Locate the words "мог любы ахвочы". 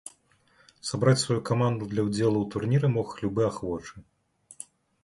2.95-3.95